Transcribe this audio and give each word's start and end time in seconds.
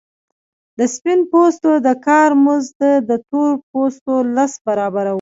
د 0.77 0.79
سپین 0.95 1.19
پوستو 1.31 1.71
د 1.87 1.89
کار 2.07 2.29
مزد 2.45 2.81
د 3.09 3.11
تور 3.29 3.53
پوستو 3.71 4.15
لس 4.35 4.53
برابره 4.65 5.07
وو 5.07 5.09